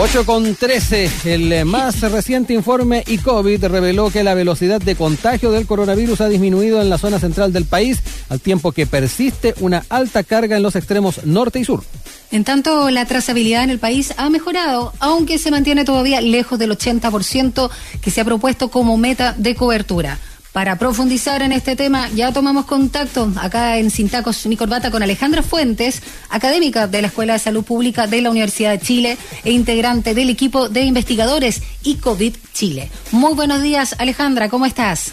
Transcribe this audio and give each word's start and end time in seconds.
8 0.00 0.26
con 0.26 0.54
13, 0.54 1.10
el 1.24 1.64
más 1.64 2.00
reciente 2.12 2.54
informe 2.54 3.02
y 3.04 3.18
COVID 3.18 3.64
reveló 3.64 4.10
que 4.10 4.22
la 4.22 4.34
velocidad 4.34 4.80
de 4.80 4.94
contagio 4.94 5.50
del 5.50 5.66
coronavirus 5.66 6.20
ha 6.20 6.28
disminuido 6.28 6.80
en 6.80 6.88
la 6.88 6.98
zona 6.98 7.18
central 7.18 7.52
del 7.52 7.64
país, 7.64 7.98
al 8.28 8.38
tiempo 8.38 8.70
que 8.70 8.86
persiste 8.86 9.54
una 9.58 9.84
alta 9.88 10.22
carga 10.22 10.56
en 10.56 10.62
los 10.62 10.76
extremos 10.76 11.26
norte 11.26 11.58
y 11.58 11.64
sur. 11.64 11.82
En 12.30 12.44
tanto, 12.44 12.90
la 12.90 13.06
trazabilidad 13.06 13.64
en 13.64 13.70
el 13.70 13.80
país 13.80 14.14
ha 14.18 14.30
mejorado, 14.30 14.92
aunque 15.00 15.36
se 15.36 15.50
mantiene 15.50 15.84
todavía 15.84 16.20
lejos 16.20 16.60
del 16.60 16.70
80% 16.70 17.68
que 18.00 18.10
se 18.12 18.20
ha 18.20 18.24
propuesto 18.24 18.68
como 18.68 18.96
meta 18.98 19.34
de 19.36 19.56
cobertura. 19.56 20.20
Para 20.52 20.78
profundizar 20.78 21.42
en 21.42 21.52
este 21.52 21.76
tema, 21.76 22.08
ya 22.08 22.32
tomamos 22.32 22.64
contacto 22.64 23.30
acá 23.40 23.78
en 23.78 23.90
Sintacos 23.90 24.46
Mi 24.46 24.56
Corbata 24.56 24.90
con 24.90 25.02
Alejandra 25.02 25.42
Fuentes, 25.42 26.02
académica 26.30 26.86
de 26.86 27.02
la 27.02 27.08
Escuela 27.08 27.34
de 27.34 27.38
Salud 27.38 27.64
Pública 27.64 28.06
de 28.06 28.22
la 28.22 28.30
Universidad 28.30 28.72
de 28.72 28.80
Chile 28.80 29.18
e 29.44 29.52
integrante 29.52 30.14
del 30.14 30.30
equipo 30.30 30.68
de 30.68 30.82
investigadores 30.82 31.62
y 31.82 31.96
COVID 31.96 32.34
Chile. 32.54 32.90
Muy 33.12 33.34
buenos 33.34 33.62
días, 33.62 33.94
Alejandra, 33.98 34.48
¿cómo 34.48 34.64
estás? 34.64 35.12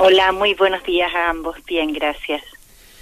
Hola, 0.00 0.32
muy 0.32 0.54
buenos 0.54 0.82
días 0.84 1.14
a 1.14 1.30
ambos. 1.30 1.56
Bien, 1.66 1.92
gracias. 1.92 2.42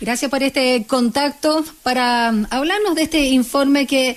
Gracias 0.00 0.30
por 0.30 0.42
este 0.42 0.87
contacto 0.87 1.64
para 1.83 2.28
hablarnos 2.50 2.95
de 2.95 3.02
este 3.02 3.27
informe 3.27 3.87
que 3.87 4.16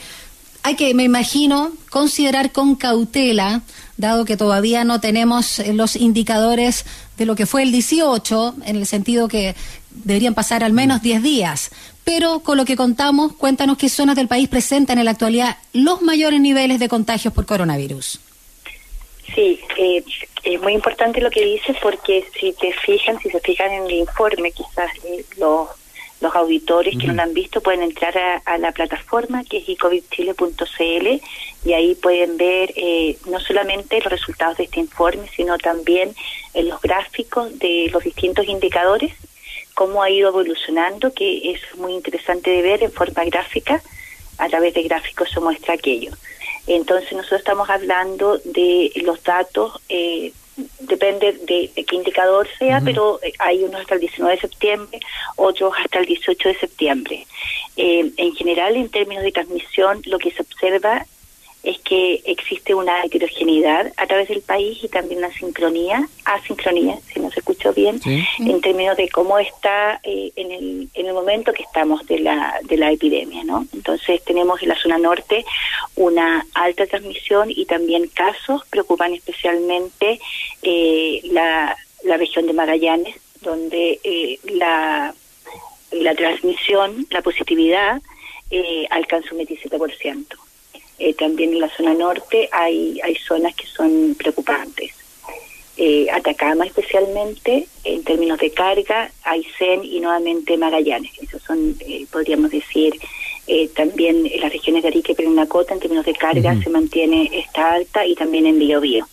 hay 0.64 0.76
que, 0.76 0.94
me 0.94 1.04
imagino, 1.04 1.74
considerar 1.90 2.54
con 2.54 2.76
cautela, 2.76 3.62
dado 3.98 4.24
que 4.24 4.38
todavía 4.38 4.86
no 4.86 5.02
tenemos 5.02 5.60
los 5.74 5.98
indicadores 5.98 6.86
de 7.18 7.26
lo 7.26 7.36
que 7.36 7.46
fue 7.46 7.64
el 7.64 7.72
18, 7.72 8.56
en 8.66 8.76
el 8.76 8.86
sentido 8.86 9.28
que 9.28 9.56
deberían 9.90 10.34
pasar 10.34 10.64
al 10.64 10.74
menos 10.74 11.02
10 11.02 11.22
días. 11.22 11.72
Pero 12.04 12.40
con 12.40 12.58
lo 12.58 12.66
que 12.66 12.76
contamos, 12.76 13.34
cuéntanos 13.34 13.78
qué 13.78 13.90
zonas 13.90 14.16
del 14.16 14.28
país 14.28 14.50
presentan 14.50 14.98
en 14.98 15.06
la 15.06 15.12
actualidad 15.12 15.58
los 15.72 16.02
mayores 16.02 16.42
niveles 16.42 16.80
de 16.80 16.90
contagios 16.90 17.34
por 17.34 17.46
coronavirus. 17.46 18.20
Sí, 19.34 19.60
eh, 19.78 20.04
es 20.44 20.62
muy 20.62 20.74
importante 20.74 21.22
lo 21.22 21.32
que 21.32 21.46
dices 21.46 21.78
porque 21.82 22.26
si 22.40 22.52
te 22.54 22.74
fijan, 22.74 23.20
si 23.20 23.30
se 23.30 23.40
fijan 23.40 23.72
en 23.72 23.84
el 23.86 23.92
informe, 23.92 24.52
quizás 24.52 24.92
eh, 25.06 25.26
los, 25.38 25.70
los 26.24 26.34
auditores 26.36 26.98
que 26.98 27.08
no 27.08 27.14
lo 27.14 27.22
han 27.22 27.34
visto 27.34 27.60
pueden 27.62 27.84
entrar 27.84 28.18
a, 28.46 28.58
la 28.58 28.72
plataforma 28.72 29.44
que 29.44 29.58
es 29.58 29.68
icovidchile.cl 29.68 31.22
y 31.66 31.74
ahí 31.74 31.96
pueden 31.96 32.38
ver 32.38 32.72
eh, 32.78 33.18
no 33.30 33.42
solamente 33.42 34.00
los 34.00 34.10
resultados 34.10 34.56
de 34.58 34.64
este 34.64 34.80
informe, 34.80 35.30
sino 35.36 35.58
también 35.58 36.16
en 36.54 36.70
los 36.70 36.82
gráficos 36.82 37.60
de 37.60 37.90
los 37.92 38.04
distintos 38.04 38.48
indicadores, 38.48 39.12
cómo 39.74 40.02
ha 40.02 40.10
ido 40.10 40.30
evolucionando, 40.30 41.14
que 41.14 41.52
es 41.52 41.60
muy 41.78 41.94
interesante 41.94 42.52
de 42.52 42.62
ver 42.62 42.84
en 42.84 42.92
forma 42.92 43.26
gráfica. 43.26 43.84
A 44.38 44.48
través 44.50 44.74
de 44.74 44.84
gráficos 44.84 45.30
se 45.30 45.40
muestra 45.42 45.76
aquello. 45.76 46.12
Entonces 46.66 47.12
nosotros 47.12 47.42
estamos 47.42 47.70
hablando 47.70 48.40
de 48.46 48.92
los 49.04 49.22
datos, 49.24 49.80
eh, 49.90 50.32
depende 50.80 51.34
de, 51.34 51.72
qué 51.86 51.96
indicador 51.96 52.48
sea, 52.60 52.82
pero 52.84 53.20
eh, 53.24 53.34
hay 53.40 53.64
unos 53.64 53.82
hasta 53.82 53.96
el 53.96 54.02
19 54.02 54.36
de 54.36 54.42
septiembre, 54.42 55.00
otros 55.36 55.74
hasta 55.78 56.00
el 56.00 56.06
18 56.06 56.50
de 56.50 56.56
septiembre. 56.56 57.28
Eh, 57.76 58.12
en 58.18 58.36
general, 58.36 58.76
en 58.76 58.90
términos 58.90 59.24
de 59.24 59.32
transmisión, 59.32 60.02
lo 60.06 60.20
que 60.20 60.32
se 60.32 60.42
observa 60.42 61.06
es 61.64 61.80
que 61.80 62.22
existe 62.26 62.76
una 62.76 63.04
heterogeneidad 63.04 63.92
a 63.96 64.06
través 64.06 64.28
del 64.28 64.42
país 64.42 64.84
y 64.84 64.90
también 64.90 65.20
una 65.20 65.32
sincronía, 65.34 66.08
asincronía, 66.26 67.00
si 67.12 67.22
no 67.22 67.32
se 67.32 67.40
escuchó 67.40 67.74
bien, 67.74 68.02
en 68.06 68.62
términos 68.62 68.98
de 68.98 69.08
cómo 69.08 69.40
está 69.40 70.02
eh, 70.04 70.34
en, 70.36 70.52
el, 70.52 70.90
en 70.94 71.06
el 71.06 71.14
momento 71.14 71.54
que 71.54 71.64
estamos 71.64 72.06
de 72.06 72.20
la, 72.20 72.60
de 72.64 72.76
la 72.76 72.92
epidemia, 72.92 73.46
¿no? 73.46 73.66
Entonces 73.74 74.22
tenemos 74.26 74.62
en 74.62 74.70
la 74.70 74.76
zona 74.76 74.98
norte 74.98 75.46
una 75.96 76.46
alta 76.54 76.86
transmisión 76.86 77.50
y 77.50 77.66
también 77.66 78.08
casos, 78.08 78.64
preocupan 78.70 79.14
especialmente 79.14 80.20
eh, 80.64 81.22
la, 81.32 81.78
la 82.04 82.18
región 82.18 82.46
de 82.46 82.54
Magallanes, 82.54 83.16
donde 83.40 84.02
eh, 84.04 84.38
la, 84.52 85.16
la 85.92 86.16
transmisión, 86.16 87.08
la 87.10 87.22
positividad, 87.22 88.02
alcanza 88.92 89.34
un 89.34 89.40
27%. 89.40 90.43
Eh, 91.04 91.14
también 91.16 91.52
en 91.52 91.60
la 91.60 91.70
zona 91.76 91.94
norte 91.94 92.48
hay, 92.54 92.98
hay 93.04 93.16
zonas 93.16 93.54
que 93.56 93.68
son 93.68 94.16
preocupantes. 94.18 94.94
Eh, 95.76 96.08
Atacama 96.10 96.66
especialmente, 96.66 97.68
en 97.84 98.04
términos 98.06 98.40
de 98.40 98.52
carga, 98.52 99.12
Aysén 99.24 99.84
y 99.84 100.00
nuevamente 100.00 100.56
Magallanes. 100.56 101.12
Esos 101.20 101.42
son, 101.42 101.76
eh, 101.82 102.06
podríamos 102.10 102.52
decir, 102.52 102.98
eh, 103.48 103.68
también 103.76 104.26
en 104.26 104.40
las 104.40 104.54
regiones 104.54 104.84
de 104.84 104.90
Arica 104.90 105.12
y 105.12 105.16
Pernacota, 105.16 105.74
en 105.74 105.82
términos 105.82 106.06
de 106.06 106.14
carga, 106.14 106.56
se 106.64 106.70
mantiene 106.70 107.30
esta 107.34 107.74
alta 107.74 108.06
y 108.06 108.16
también 108.16 108.46
en 108.46 108.60
Biobío. 108.60 109.06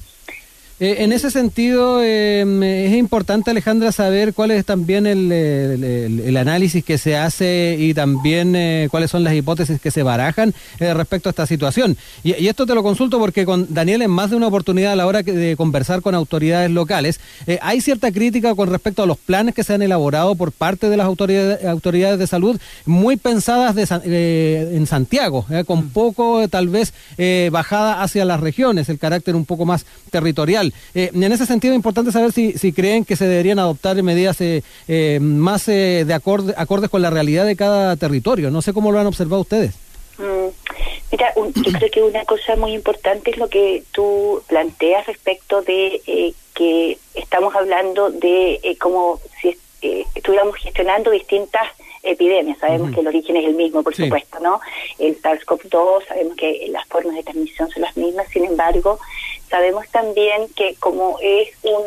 Eh, 0.82 1.04
en 1.04 1.12
ese 1.12 1.30
sentido, 1.30 2.02
eh, 2.02 2.86
es 2.86 2.96
importante, 2.96 3.50
Alejandra, 3.50 3.92
saber 3.92 4.32
cuál 4.32 4.50
es 4.50 4.64
también 4.64 5.06
el, 5.06 5.30
el, 5.30 6.36
análisis 6.38 6.82
que 6.82 6.96
se 6.96 7.18
hace 7.18 7.76
y 7.78 7.92
también 7.92 8.56
eh, 8.56 8.88
cuáles 8.91 9.10
son 9.10 9.22
las 9.22 9.34
hipótesis 9.34 9.78
que 9.78 9.91
se 9.91 10.02
barajan 10.02 10.54
respecto 10.78 11.28
a 11.28 11.32
esta 11.32 11.46
situación. 11.46 11.98
Y, 12.24 12.48
esto 12.48 12.64
te 12.64 12.74
lo 12.74 12.82
consulto 12.82 13.18
porque 13.18 13.44
con 13.44 13.66
Daniel, 13.74 14.00
en 14.00 14.10
más 14.10 14.30
de 14.30 14.36
una 14.36 14.46
oportunidad 14.46 14.92
a 14.92 14.96
la 14.96 15.06
hora 15.06 15.22
de 15.22 15.54
conversar 15.54 16.00
con 16.00 16.14
autoridades 16.14 16.70
locales, 16.70 17.20
hay 17.60 17.82
cierta 17.82 18.10
crítica 18.10 18.54
con 18.54 18.70
respecto 18.70 19.02
a 19.02 19.06
los 19.06 19.18
planes 19.18 19.54
que 19.54 19.64
se 19.64 19.74
han 19.74 19.82
elaborado 19.82 20.34
por 20.34 20.50
parte 20.50 20.88
de 20.88 20.97
las 20.97 21.06
autoridades, 21.06 21.62
autoridades 21.66 22.18
de 22.18 22.26
salud, 22.26 22.58
muy 22.86 23.18
pensadas 23.18 23.74
de, 23.74 24.76
en 24.76 24.86
Santiago, 24.86 25.44
con 25.66 25.86
mm. 25.86 25.91
poco, 25.91 26.48
tal 26.48 26.68
vez, 26.68 26.94
bajada 27.52 28.02
hacia 28.02 28.24
las 28.24 28.41
regiones, 28.41 28.88
el 28.88 28.98
carácter 28.98 29.36
un 29.36 29.44
poco 29.44 29.66
más 29.66 29.84
territorial. 30.10 30.69
Eh, 30.94 31.10
en 31.14 31.32
ese 31.32 31.47
sentido 31.47 31.72
es 31.75 31.76
importante 31.76 32.12
saber 32.12 32.32
si, 32.32 32.53
si 32.53 32.72
creen 32.72 33.04
que 33.04 33.16
se 33.16 33.26
deberían 33.26 33.58
adoptar 33.58 34.00
medidas 34.03 34.41
eh, 34.41 34.62
eh, 34.88 35.19
más 35.20 35.66
de 35.66 36.12
acorde, 36.14 36.54
acordes 36.56 36.91
con 36.91 37.03
la 37.03 37.10
realidad 37.10 37.47
de 37.47 37.56
cada 37.56 37.97
territorio. 37.97 38.50
No 38.50 38.62
sé 38.62 38.72
cómo 38.72 38.92
lo 38.92 38.98
han 38.98 39.06
observado 39.06 39.42
ustedes. 39.42 39.75
Mm, 40.19 40.48
mira, 41.12 41.32
yo 41.36 41.72
creo 41.72 41.91
que 41.91 42.03
una 42.03 42.25
cosa 42.25 42.56
muy 42.56 42.72
importante 42.72 43.30
es 43.30 43.38
lo 43.38 43.48
que 43.48 43.82
tú 43.92 44.42
planteas 44.48 45.06
respecto 45.06 45.62
de 45.62 46.34
que 46.54 46.98
estamos 47.14 47.54
hablando 47.54 48.10
de 48.10 48.76
como 48.80 49.20
si 49.41 49.56
estuviéramos 50.14 50.56
gestionando 50.56 51.10
distintas 51.10 51.66
epidemias. 52.02 52.58
Sabemos 52.58 52.92
que 52.92 53.00
el 53.00 53.08
origen 53.08 53.36
es 53.36 53.44
el 53.44 53.54
mismo, 53.54 53.82
por 53.82 53.94
supuesto, 53.94 54.38
¿no? 54.40 54.60
El 54.98 55.20
SARS-CoV-2, 55.20 56.06
sabemos 56.08 56.36
que 56.36 56.66
las 56.70 56.86
formas 56.88 57.14
de 57.16 57.22
transmisión 57.22 57.70
son 57.70 57.82
las 57.82 57.96
mismas, 57.96 58.28
sin 58.28 58.44
embargo, 58.44 58.98
sabemos 59.48 59.86
también 59.90 60.48
que 60.56 60.74
como 60.76 61.18
es 61.20 61.50
un, 61.62 61.84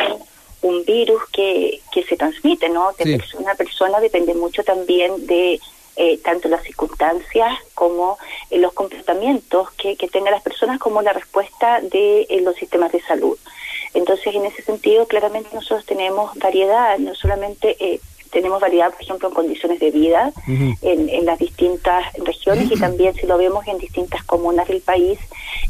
un 0.61 0.85
virus 0.85 1.21
que, 1.31 1.81
que 1.91 2.03
se 2.03 2.17
transmite, 2.17 2.69
¿no? 2.69 2.91
De 2.93 3.17
persona 3.17 3.51
a 3.51 3.55
persona 3.55 3.99
depende 3.99 4.33
mucho 4.33 4.63
también 4.63 5.25
de 5.25 5.59
eh, 5.95 6.17
tanto 6.23 6.47
las 6.49 6.63
circunstancias 6.63 7.53
como 7.75 8.17
eh, 8.49 8.57
los 8.57 8.73
comportamientos 8.73 9.69
que, 9.71 9.95
que 9.95 10.07
tengan 10.07 10.33
las 10.33 10.41
personas 10.41 10.79
como 10.79 11.01
la 11.01 11.13
respuesta 11.13 11.81
de 11.81 12.21
eh, 12.29 12.41
los 12.41 12.55
sistemas 12.55 12.91
de 12.91 13.01
salud. 13.01 13.37
Entonces, 13.93 14.33
en 14.33 14.45
ese 14.45 14.63
sentido, 14.63 15.07
claramente 15.07 15.49
nosotros 15.53 15.85
tenemos 15.85 16.33
variedad, 16.35 16.97
no 16.97 17.13
solamente 17.13 17.77
eh, 17.79 17.99
tenemos 18.33 18.59
variedad, 18.59 18.91
por 18.91 19.01
ejemplo, 19.01 19.29
en 19.29 19.35
condiciones 19.35 19.79
de 19.79 19.91
vida 19.91 20.33
en, 20.47 21.07
en, 21.07 21.25
las 21.25 21.37
distintas 21.37 22.11
regiones 22.25 22.69
y 22.71 22.79
también 22.79 23.13
si 23.13 23.27
lo 23.27 23.37
vemos 23.37 23.65
en 23.67 23.77
distintas 23.77 24.23
comunas 24.23 24.67
del 24.67 24.81
país, 24.81 25.19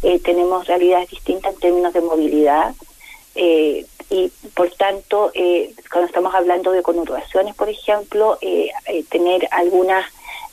eh, 0.02 0.20
tenemos 0.20 0.66
realidades 0.66 1.10
distintas 1.10 1.54
en 1.54 1.60
términos 1.60 1.94
de 1.94 2.02
movilidad. 2.02 2.74
Eh, 3.36 3.86
y 4.10 4.32
por 4.56 4.70
tanto, 4.72 5.32
eh, 5.34 5.74
cuando 5.92 6.08
estamos 6.08 6.34
hablando 6.34 6.72
de 6.72 6.84
conurbaciones, 6.84 7.54
por 7.56 7.68
ejemplo, 7.68 8.38
tener 9.10 9.48
algunas 9.52 10.06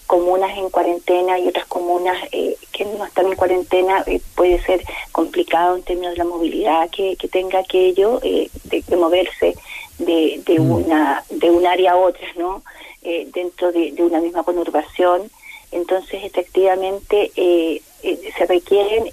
comunas 0.06 0.56
en 0.56 0.70
cuarentena 0.70 1.38
y 1.38 1.46
otras 1.46 1.66
comunas 1.66 2.16
que 2.30 2.84
no 2.86 3.04
están 3.04 3.26
en 3.26 3.36
cuarentena 3.36 4.04
puede 4.34 4.60
ser 4.62 4.82
complicado 5.12 5.76
en 5.76 5.82
términos 5.82 6.12
de 6.12 6.18
la 6.18 6.24
movilidad 6.24 6.90
que, 6.90 7.16
que 7.16 7.28
tenga 7.28 7.60
aquello, 7.60 8.18
de, 8.20 8.50
de, 8.64 8.96
moverse 8.96 9.54
de, 10.00 10.42
de, 10.44 10.58
mm. 10.58 10.70
una, 10.70 11.24
de 11.30 11.50
un 11.50 11.66
área 11.66 11.92
a 11.92 11.96
otra, 11.96 12.26
¿no? 12.36 12.62
Eh, 13.02 13.28
dentro 13.32 13.72
de, 13.72 13.94
una 13.98 14.20
misma 14.20 14.42
conurbación. 14.42 15.30
Entonces, 15.72 16.24
efectivamente, 16.24 17.30
eh, 17.36 17.80
eh, 18.02 18.32
se 18.36 18.46
requieren 18.46 19.04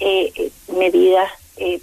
medidas 0.77 1.31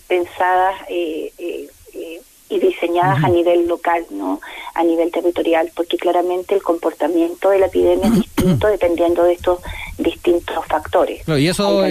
pensadas 0.06 0.76
y 0.88 2.58
diseñadas 2.58 3.24
a 3.24 3.28
nivel 3.28 3.66
local, 3.66 4.04
¿no? 4.10 4.40
A 4.74 4.84
nivel 4.84 5.10
territorial, 5.10 5.70
porque 5.74 5.96
claramente 5.96 6.54
el 6.54 6.62
comportamiento 6.62 7.50
de 7.50 7.58
la 7.58 7.66
epidemia 7.66 8.06
es 8.06 8.14
distinto 8.14 8.66
dependiendo 8.68 9.24
de 9.24 9.32
estos 9.32 9.60
distintos 9.98 10.64
factores. 10.66 11.22
y 11.26 11.48
eso, 11.48 11.82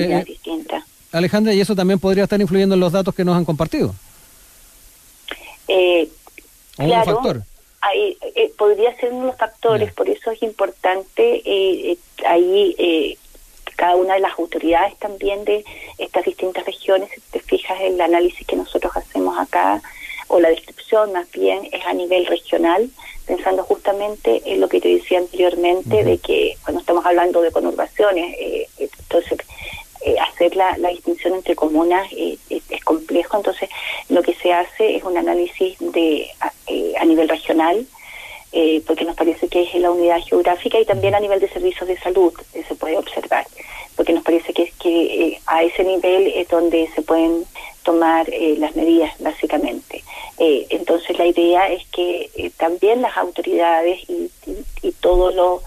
Alejandra, 1.12 1.54
y 1.54 1.62
eso 1.62 1.76
también 1.76 2.00
podría 2.00 2.24
estar 2.24 2.42
influyendo 2.42 2.76
en 2.76 2.82
los 2.82 2.92
datos 2.92 3.14
que 3.14 3.24
nos 3.24 3.38
han 3.38 3.46
compartido. 3.46 3.94
Eh, 5.68 6.10
claro, 6.76 7.22
Ahí, 7.82 8.18
eh, 8.36 8.52
podría 8.58 8.96
ser 8.96 9.12
uno 9.12 9.22
de 9.22 9.28
los 9.28 9.38
factores, 9.38 9.92
por 9.92 10.08
eso 10.08 10.32
es 10.32 10.42
importante 10.42 11.42
eh, 11.44 11.92
eh 11.92 11.98
ahí 12.26 12.74
eh, 12.78 13.18
cada 13.76 13.96
una 13.96 14.14
de 14.14 14.22
las 14.22 14.38
autoridades 14.40 14.98
también 15.00 15.44
de 15.46 15.66
estas 15.98 16.26
distintas 16.26 16.66
regiones. 16.66 17.10
Si 17.14 17.22
te 17.32 17.40
fijas, 17.40 17.80
el 17.82 18.00
análisis 18.00 18.46
que 18.48 18.56
nosotros 18.56 18.96
hacemos 18.96 19.38
acá, 19.38 19.82
o 20.28 20.40
la 20.40 20.50
descripción 20.50 21.12
más 21.12 21.30
bien, 21.32 21.68
es 21.72 21.86
a 21.86 21.94
nivel 21.94 22.26
regional, 22.26 22.90
pensando 23.26 23.64
justamente 23.64 24.42
en 24.46 24.62
lo 24.62 24.70
que 24.70 24.82
te 24.82 24.90
decía 24.90 25.20
anteriormente, 25.20 26.04
de 26.04 26.18
que 26.18 26.58
cuando 26.64 26.82
estamos 26.82 27.06
hablando 27.06 27.42
de 27.42 27.52
conurbaciones, 27.52 28.36
eh, 28.40 28.68
entonces 28.78 29.40
eh, 30.06 30.16
hacer 30.20 30.56
la, 30.56 30.76
distinción 30.90 31.36
entre 31.36 31.56
comunas 31.56 32.08
eh, 32.12 32.38
es, 32.50 32.84
complejo, 32.84 33.38
entonces 33.38 33.70
lo 34.10 34.22
que 34.22 34.34
se 34.36 34.52
hace 34.54 34.96
es 34.96 35.04
un 35.04 35.18
análisis 35.18 35.78
de 35.80 36.30
a 37.00 37.06
nivel 37.06 37.30
regional, 37.30 37.86
eh, 38.56 38.84
porque 38.86 39.04
nos 39.04 39.16
parece 39.16 39.48
que 39.48 39.64
es 39.64 39.74
la 39.74 39.90
unidad 39.90 40.22
geográfica 40.22 40.80
y 40.80 40.86
también 40.86 41.16
a 41.16 41.20
nivel 41.20 41.40
de 41.40 41.50
servicios 41.50 41.88
de 41.88 41.98
salud 41.98 42.32
eh, 42.54 42.64
se 42.68 42.76
puede 42.76 42.96
observar, 43.00 43.48
porque 43.96 44.14
nos 44.14 44.24
parece 44.24 44.54
que, 44.54 44.72
que 44.80 45.26
eh, 45.26 45.40
a 45.48 45.64
ese 45.64 45.84
nivel 45.84 46.28
es 46.36 46.48
donde 46.50 46.88
se 46.94 47.02
pueden 47.02 47.46
tomar 47.82 48.30
las 48.60 48.76
medidas 48.76 49.12
básicamente. 49.20 50.04
entonces 50.38 51.18
la 51.18 51.26
idea 51.26 51.68
es 51.70 51.86
que 51.88 52.52
también 52.58 53.02
las 53.02 53.18
autoridades 53.18 54.00
y, 54.08 54.30
todos 55.02 55.36
los 55.36 55.62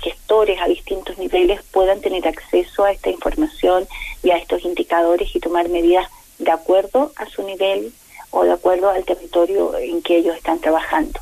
gestores 0.00 0.60
a 0.60 0.68
distintos 0.68 1.18
niveles 1.18 1.60
puedan 1.70 2.00
tener 2.00 2.26
acceso 2.26 2.84
a 2.84 2.92
esta 2.92 3.10
información 3.10 3.86
y 4.22 4.30
a 4.30 4.36
estos 4.36 4.64
indicadores 4.64 5.34
y 5.34 5.40
tomar 5.40 5.68
medidas 5.68 6.08
de 6.38 6.50
acuerdo 6.50 7.12
a 7.16 7.26
su 7.26 7.42
nivel 7.42 7.92
o 8.30 8.44
de 8.44 8.52
acuerdo 8.52 8.90
al 8.90 9.04
territorio 9.04 9.76
en 9.78 10.02
que 10.02 10.18
ellos 10.18 10.36
están 10.36 10.60
trabajando. 10.60 11.20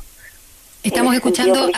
Estamos 0.83 1.15
escuchando, 1.15 1.69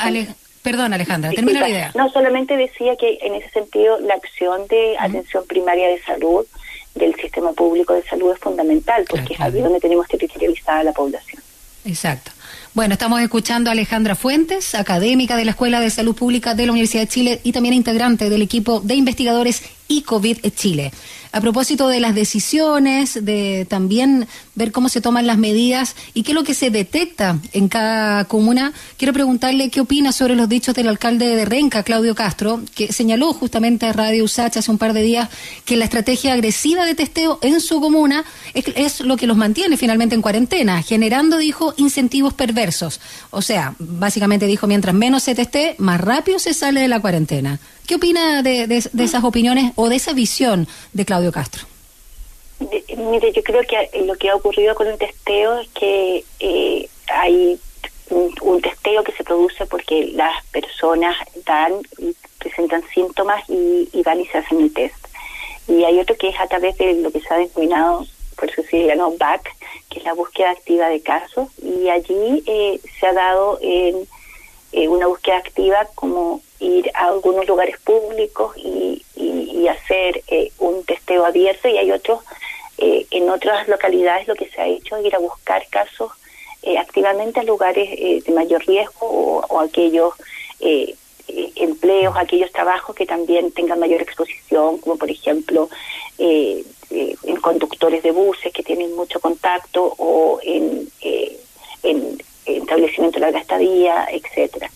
perdón 0.62 0.94
Alejandra, 0.94 1.32
termina 1.32 1.62
la 1.62 1.70
idea. 1.70 1.92
No, 1.96 2.10
solamente 2.12 2.58
decía 2.58 2.96
que 2.98 3.20
en 3.22 3.36
ese 3.36 3.50
sentido 3.52 4.00
la 4.00 4.16
acción 4.16 4.68
de 4.68 4.98
atención 5.00 5.46
primaria 5.48 5.88
de 5.88 6.02
salud 6.02 6.46
del 6.96 7.16
sistema 7.16 7.54
público 7.54 7.94
de 7.94 8.04
salud 8.04 8.34
es 8.34 8.40
fundamental, 8.40 9.06
porque 9.08 9.34
es 9.34 9.40
ahí 9.40 9.62
donde 9.62 9.80
tenemos 9.80 10.08
territorializada 10.08 10.84
la 10.84 10.94
población. 10.94 11.42
Exacto. 11.86 12.32
Bueno, 12.78 12.94
estamos 12.94 13.20
escuchando 13.22 13.72
a 13.72 13.74
Alejandra 13.74 14.14
Fuentes, 14.14 14.76
académica 14.76 15.36
de 15.36 15.46
la 15.46 15.50
Escuela 15.50 15.80
de 15.80 15.90
Salud 15.90 16.16
Pública 16.16 16.54
de 16.54 16.68
la 16.68 16.74
Universidad 16.74 17.02
de 17.02 17.08
Chile 17.08 17.42
y 17.44 17.52
también 17.52 17.74
integrante 17.74 18.30
del 18.30 18.44
equipo 18.44 18.82
de 18.82 18.94
investigadores 18.94 19.64
y 19.88 20.02
COVID 20.02 20.40
Chile. 20.56 20.92
A 21.32 21.42
propósito 21.42 21.88
de 21.88 22.00
las 22.00 22.16
decisiones, 22.16 23.24
de 23.24 23.68
también 23.70 24.28
ver 24.56 24.72
cómo 24.72 24.90
se 24.90 25.02
toman 25.02 25.28
las 25.28 25.38
medidas 25.38 25.96
y 26.14 26.24
qué 26.24 26.32
es 26.32 26.36
lo 26.36 26.44
que 26.44 26.54
se 26.54 26.72
detecta 26.72 27.40
en 27.54 27.68
cada 27.68 28.26
comuna, 28.26 28.74
quiero 28.98 29.14
preguntarle 29.14 29.70
qué 29.70 29.82
opina 29.82 30.12
sobre 30.12 30.36
los 30.36 30.50
dichos 30.50 30.74
del 30.74 30.88
alcalde 30.88 31.36
de 31.36 31.46
Renca, 31.46 31.84
Claudio 31.84 32.16
Castro, 32.16 32.62
que 32.74 32.92
señaló 32.92 33.34
justamente 33.34 33.86
a 33.86 33.94
Radio 33.94 34.24
USACH 34.24 34.58
hace 34.58 34.72
un 34.72 34.78
par 34.78 34.94
de 34.94 35.04
días 35.04 35.30
que 35.66 35.78
la 35.78 35.86
estrategia 35.86 36.34
agresiva 36.34 36.86
de 36.86 36.96
testeo 36.96 37.40
en 37.42 37.62
su 37.62 37.82
comuna 37.82 38.26
es, 38.54 39.02
lo 39.02 39.18
que 39.18 39.28
los 39.28 39.38
mantiene 39.38 39.78
finalmente 39.78 40.16
en 40.16 40.22
cuarentena, 40.22 40.82
generando, 40.82 41.38
dijo, 41.38 41.74
incentivos 41.78 42.34
perversos. 42.34 43.00
O 43.30 43.42
sea, 43.42 43.76
básicamente 43.80 44.48
dijo, 44.48 44.66
mientras 44.66 44.96
menos 44.96 45.24
se 45.24 45.36
teste, 45.36 45.76
más 45.78 46.02
rápido 46.02 46.40
se 46.40 46.54
sale 46.54 46.82
de 46.82 46.88
la 46.88 47.00
cuarentena. 47.00 47.60
¿Qué 47.88 47.96
opina 47.96 48.44
de, 48.44 48.84
esas 48.98 49.24
opiniones 49.24 49.72
o 49.78 49.88
de 49.88 49.96
esa 49.96 50.12
visión 50.12 50.68
de 50.92 51.06
Claudio 51.06 51.32
Castro? 51.32 51.66
mire, 52.98 53.32
yo 53.32 53.44
creo 53.44 53.62
que 53.62 54.02
lo 54.04 54.16
que 54.16 54.30
ha 54.30 54.36
ocurrido 54.36 54.76
con 54.76 54.88
el 54.88 54.98
testeo 54.98 55.60
es 55.60 55.70
que 55.70 56.24
eh, 56.40 56.90
hay 57.08 57.60
un, 58.10 58.62
testeo 58.62 59.04
que 59.04 59.12
se 59.12 59.24
produce 59.24 59.66
porque 59.68 60.10
las 60.14 60.44
personas 60.48 61.16
dan 61.46 61.74
y 62.00 62.16
presentan 62.40 62.84
síntomas 62.94 63.44
y, 63.48 64.02
van 64.04 64.20
y 64.20 64.26
se 64.28 64.40
hacen 64.40 64.62
el 64.62 64.74
test. 64.74 64.96
Y 65.68 65.84
hay 65.84 66.00
otro 66.00 66.16
que 66.18 66.30
es 66.30 66.40
a 66.40 66.48
través 66.48 66.78
de 66.78 66.94
lo 66.96 67.12
que 67.12 67.20
se 67.20 67.34
ha 67.34 67.38
denominado, 67.38 68.06
por 68.36 68.50
eso 68.50 68.64
se 68.70 68.96
BAC, 69.20 69.56
que 69.90 70.00
es 70.00 70.06
la 70.06 70.14
búsqueda 70.14 70.52
activa 70.52 70.90
de 70.90 71.02
casos, 71.02 71.50
y 71.62 71.90
allí 71.90 72.44
eh, 72.46 72.80
se 73.00 73.08
ha 73.08 73.14
dado 73.14 73.60
en 73.62 74.08
eh, 74.72 74.88
una 74.88 75.08
búsqueda 75.08 75.38
activa 75.38 75.88
como 75.96 76.42
ir 76.60 76.90
a 76.94 77.08
algunos 77.08 77.48
lugares 77.48 77.78
públicos 77.82 78.56
y, 78.58 79.04
hacer 79.68 80.24
eh, 80.28 80.52
un 80.60 80.84
testeo 80.84 81.26
abierto 81.26 81.68
y 81.68 81.78
hay 81.78 81.92
otros, 81.92 82.22
eh, 82.78 83.06
en 83.12 83.30
otras 83.30 83.68
localidades 83.68 84.28
lo 84.28 84.36
que 84.36 84.50
se 84.50 84.62
ha 84.62 84.68
hecho 84.68 84.98
es 84.98 85.06
ir 85.06 85.16
a 85.16 85.20
buscar 85.20 85.66
casos 85.70 86.12
activamente 86.80 87.40
a 87.40 87.44
lugares 87.44 88.26
de 88.26 88.32
mayor 88.34 88.66
riesgo 88.66 89.08
o, 89.50 89.60
aquellos 89.62 90.14
empleos, 91.56 92.14
aquellos 92.18 92.52
trabajos 92.52 92.94
que 92.94 93.06
también 93.06 93.54
tengan 93.54 93.80
mayor 93.80 94.02
exposición, 94.02 94.78
como 94.80 94.98
por 94.98 95.10
ejemplo 95.10 95.70
en 96.18 97.36
conductores 97.42 98.04
de 98.04 98.12
buses 98.12 98.52
que 98.52 98.64
tienen 98.64 98.94
mucho 98.98 99.22
contacto 99.22 99.96
o 99.98 100.42
en, 100.44 100.90
en 101.84 102.18
establecimiento 102.46 103.18
de 103.18 103.26
larga 103.26 103.40
estadía, 103.40 104.08
etcétera. 104.12 104.70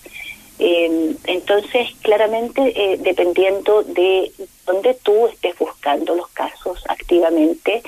Eh, 0.64 1.16
entonces, 1.26 1.90
claramente, 2.04 2.62
eh, 2.76 2.98
dependiendo 3.00 3.82
de 3.82 4.32
dónde 4.68 4.94
tú 4.94 5.28
estés 5.28 5.58
buscando 5.58 6.16
los 6.16 6.28
casos 6.30 6.84
activamente, 6.88 7.82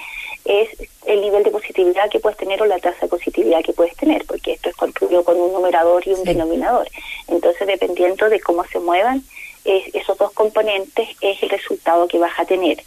es 0.43 0.69
el 1.05 1.21
nivel 1.21 1.43
de 1.43 1.51
positividad 1.51 2.09
que 2.09 2.19
puedes 2.19 2.37
tener 2.37 2.61
o 2.63 2.65
la 2.65 2.79
tasa 2.79 3.01
de 3.01 3.07
positividad 3.09 3.63
que 3.63 3.73
puedes 3.73 3.95
tener, 3.95 4.25
porque 4.25 4.53
esto 4.53 4.69
es 4.69 4.75
construido 4.75 5.23
con 5.23 5.39
un 5.39 5.53
numerador 5.53 6.01
y 6.07 6.13
un 6.13 6.23
denominador. 6.23 6.89
Entonces, 7.27 7.67
dependiendo 7.67 8.27
de 8.27 8.39
cómo 8.39 8.65
se 8.65 8.79
muevan 8.79 9.23
esos 9.63 10.17
dos 10.17 10.31
componentes, 10.33 11.07
es 11.21 11.43
el 11.43 11.49
resultado 11.49 12.07
que 12.07 12.17
vas 12.17 12.37
a 12.39 12.45
tener. 12.45 12.83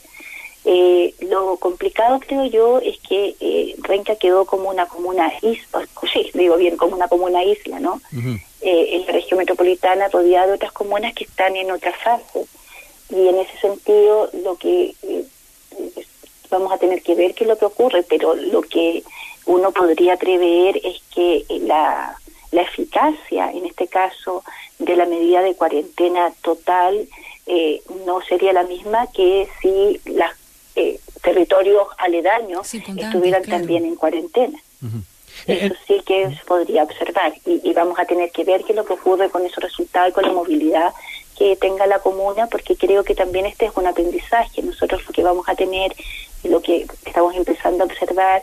Eh, 0.68 1.14
lo 1.20 1.58
complicado, 1.58 2.18
creo 2.18 2.44
yo, 2.46 2.80
es 2.80 2.98
que 3.08 3.36
eh, 3.38 3.76
Renca 3.78 4.16
quedó 4.16 4.46
como 4.46 4.68
una 5.16 5.30
comuna 5.30 5.32
isla, 5.42 5.88
sí, 6.12 6.30
digo 6.34 6.56
bien, 6.56 6.76
como 6.76 6.96
una 6.96 7.08
comuna 7.08 7.44
isla, 7.44 7.80
¿no? 7.80 8.00
eh, 8.60 8.96
en 8.96 9.06
la 9.06 9.12
región 9.12 9.38
metropolitana 9.38 10.08
rodeada 10.08 10.48
de 10.48 10.52
otras 10.54 10.72
comunas 10.72 11.14
que 11.14 11.24
están 11.24 11.56
en 11.56 11.70
otra 11.70 11.92
fase. 11.92 12.46
Y 13.10 13.28
en 13.28 13.38
ese 13.38 13.56
sentido, 13.58 14.30
lo 14.44 14.56
que 14.56 14.94
eh, 15.02 15.24
vamos 16.50 16.72
a 16.72 16.78
tener 16.78 17.02
que 17.02 17.14
ver 17.14 17.34
qué 17.34 17.44
es 17.44 17.48
lo 17.48 17.58
que 17.58 17.66
ocurre, 17.66 18.02
pero 18.02 18.34
lo 18.34 18.62
que 18.62 19.02
uno 19.46 19.70
podría 19.70 20.16
prever 20.16 20.80
es 20.82 21.00
que 21.14 21.44
la, 21.60 22.16
la 22.50 22.62
eficacia, 22.62 23.50
en 23.52 23.66
este 23.66 23.86
caso, 23.86 24.42
de 24.78 24.96
la 24.96 25.06
medida 25.06 25.42
de 25.42 25.54
cuarentena 25.54 26.32
total, 26.42 27.08
eh, 27.46 27.80
no 28.04 28.20
sería 28.22 28.52
la 28.52 28.64
misma 28.64 29.06
que 29.12 29.48
si 29.62 30.00
las 30.10 30.32
eh, 30.74 30.98
territorios 31.22 31.86
aledaños 31.98 32.72
estuvieran 32.74 33.42
también 33.44 33.84
en 33.84 33.94
cuarentena. 33.94 34.58
Eso 35.46 35.74
eh, 35.74 35.78
sí 35.86 36.00
que 36.04 36.34
se 36.34 36.44
podría 36.44 36.84
observar 36.84 37.34
y, 37.44 37.72
vamos 37.72 37.98
a 37.98 38.04
tener 38.04 38.30
que 38.30 38.44
ver 38.44 38.64
qué 38.64 38.72
es 38.72 38.76
lo 38.76 38.84
que 38.84 38.94
ocurre 38.94 39.28
con 39.28 39.44
esos 39.44 39.62
resultados 39.62 40.10
y 40.10 40.12
con 40.12 40.24
la 40.24 40.32
movilidad 40.32 40.92
que 41.36 41.56
tenga 41.56 41.86
la 41.86 41.98
comuna, 41.98 42.46
porque 42.46 42.76
creo 42.76 43.04
que 43.04 43.14
también 43.14 43.44
este 43.44 43.66
es 43.66 43.72
un 43.76 43.86
aprendizaje. 43.86 44.62
Nosotros 44.62 45.04
lo 45.06 45.12
que 45.12 45.22
vamos 45.22 45.46
a 45.48 45.54
tener, 45.54 45.94
y 46.42 46.48
lo 46.48 46.62
que 46.62 46.86
estamos 47.04 47.34
empezando 47.34 47.84
a 47.84 47.86
observar, 47.86 48.42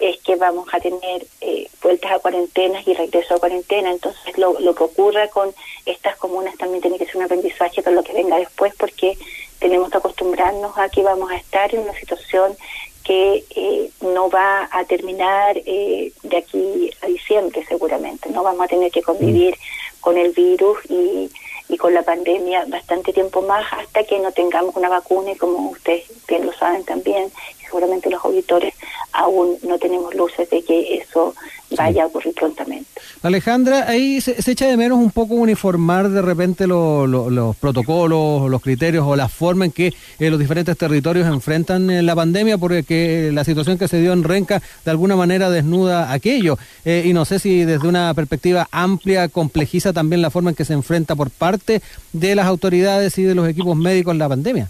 es 0.00 0.18
que 0.22 0.34
vamos 0.34 0.66
a 0.72 0.80
tener 0.80 1.24
eh, 1.40 1.68
vueltas 1.80 2.10
a 2.10 2.18
cuarentenas 2.18 2.86
y 2.88 2.94
regreso 2.94 3.34
a 3.34 3.38
cuarentena. 3.38 3.92
Entonces, 3.92 4.36
lo, 4.36 4.58
lo 4.58 4.74
que 4.74 4.82
ocurra 4.82 5.28
con 5.28 5.54
estas 5.86 6.16
comunas 6.16 6.56
también 6.56 6.82
tiene 6.82 6.98
que 6.98 7.06
ser 7.06 7.18
un 7.18 7.22
aprendizaje 7.22 7.80
para 7.80 7.94
lo 7.94 8.02
que 8.02 8.12
venga 8.12 8.36
después, 8.38 8.74
porque 8.76 9.16
tenemos 9.60 9.90
que 9.90 9.98
acostumbrarnos 9.98 10.76
a 10.76 10.88
que 10.88 11.04
vamos 11.04 11.30
a 11.30 11.36
estar 11.36 11.72
en 11.72 11.82
una 11.82 11.94
situación 11.94 12.56
que 13.04 13.44
eh, 13.54 13.90
no 14.00 14.30
va 14.30 14.68
a 14.70 14.84
terminar 14.84 15.56
eh, 15.56 16.12
de 16.22 16.36
aquí 16.36 16.90
a 17.02 17.06
diciembre 17.06 17.64
seguramente. 17.68 18.30
No 18.30 18.42
vamos 18.42 18.64
a 18.64 18.68
tener 18.68 18.90
que 18.90 19.02
convivir 19.02 19.56
con 20.00 20.18
el 20.18 20.32
virus 20.32 20.78
y, 20.88 21.30
y 21.68 21.76
con 21.76 21.94
la 21.94 22.02
pandemia 22.02 22.64
bastante 22.66 23.12
tiempo 23.12 23.42
más 23.42 23.64
hasta 23.72 24.04
que 24.04 24.18
no 24.18 24.32
tengamos 24.32 24.76
una 24.76 24.88
vacuna 24.88 25.32
y 25.32 25.36
como 25.36 25.70
ustedes 25.70 26.04
bien 26.28 26.46
lo 26.46 26.52
saben 26.52 26.84
también, 26.84 27.30
seguramente 27.64 28.10
los 28.10 28.24
auditores 28.24 28.74
aún 29.12 29.58
no 29.62 29.78
tenemos 29.78 30.14
luces 30.14 30.48
de 30.50 30.62
que 30.62 30.96
eso 30.96 31.34
vaya 31.76 32.04
a 32.04 32.06
ocurrir 32.06 32.34
prontamente. 32.34 32.86
Alejandra, 33.22 33.88
ahí 33.88 34.20
se, 34.20 34.34
echa 34.50 34.66
de 34.66 34.76
menos 34.76 34.98
un 34.98 35.10
poco 35.10 35.34
uniformar 35.34 36.08
de 36.08 36.22
repente 36.22 36.66
los 36.66 37.56
protocolos, 37.56 38.50
los 38.50 38.62
criterios 38.62 39.04
o 39.06 39.14
la 39.14 39.28
forma 39.28 39.64
en 39.64 39.72
que 39.72 39.92
eh, 40.18 40.30
los 40.30 40.38
diferentes 40.38 40.76
territorios 40.76 41.28
enfrentan 41.28 41.88
eh, 41.90 42.02
la 42.02 42.16
pandemia, 42.16 42.58
porque 42.58 43.30
la 43.32 43.44
situación 43.44 43.78
que 43.78 43.88
se 43.88 44.00
dio 44.00 44.12
en 44.12 44.24
Renca 44.24 44.60
de 44.84 44.90
alguna 44.90 45.14
manera 45.14 45.50
desnuda 45.50 46.12
aquello. 46.12 46.58
Eh, 46.84 47.04
y 47.06 47.12
no 47.12 47.24
sé 47.24 47.38
si 47.38 47.64
desde 47.64 47.86
una 47.86 48.12
perspectiva 48.14 48.68
amplia 48.72 49.28
complejiza 49.28 49.92
también 49.92 50.22
la 50.22 50.30
forma 50.30 50.50
en 50.50 50.56
que 50.56 50.64
se 50.64 50.72
enfrenta 50.72 51.14
por 51.14 51.30
parte 51.30 51.80
de 52.12 52.34
las 52.34 52.46
autoridades 52.46 53.16
y 53.18 53.22
de 53.22 53.34
los 53.34 53.48
equipos 53.48 53.76
médicos 53.76 54.16
la 54.16 54.28
pandemia. 54.28 54.68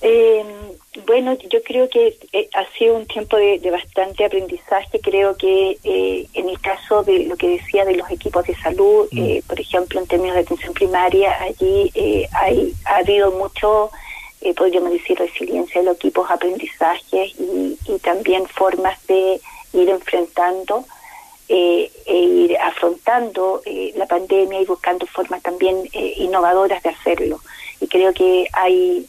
Eh, 0.00 0.73
Bueno, 1.06 1.36
yo 1.50 1.60
creo 1.64 1.88
que 1.88 2.16
eh, 2.32 2.48
ha 2.54 2.64
sido 2.78 2.94
un 2.94 3.06
tiempo 3.06 3.36
de, 3.36 3.58
bastante 3.70 4.24
aprendizaje. 4.24 5.00
Creo 5.00 5.36
que 5.36 5.76
eh, 5.82 6.28
en 6.34 6.48
el 6.48 6.60
caso 6.60 7.02
de 7.02 7.24
lo 7.24 7.36
que 7.36 7.48
decía 7.48 7.84
de 7.84 7.96
los 7.96 8.08
equipos 8.10 8.46
de 8.46 8.54
salud, 8.54 9.08
mm. 9.10 9.18
eh, 9.18 9.42
por 9.46 9.58
ejemplo, 9.58 10.00
en 10.00 10.06
términos 10.06 10.36
de 10.36 10.42
atención 10.42 10.72
primaria, 10.72 11.36
allí 11.42 11.90
hay, 12.32 12.72
ha 12.84 12.96
habido 12.98 13.32
mucho, 13.32 13.90
podríamos 14.56 14.92
decir, 14.92 15.18
resiliencia 15.18 15.80
de 15.80 15.86
los 15.88 15.96
equipos, 15.96 16.30
aprendizajes 16.30 17.34
y, 17.40 17.76
y 17.86 17.98
también 17.98 18.46
formas 18.46 19.04
de 19.08 19.40
ir 19.72 19.88
enfrentando 19.88 20.84
e 21.48 21.90
ir 22.06 22.56
afrontando 22.56 23.60
la 23.96 24.06
pandemia 24.06 24.60
y 24.60 24.64
buscando 24.64 25.06
formas 25.06 25.42
también 25.42 25.76
innovadoras 25.92 26.82
de 26.82 26.90
hacerlo. 26.90 27.40
Y 27.80 27.88
creo 27.88 28.14
que 28.14 28.46
hay 28.52 29.06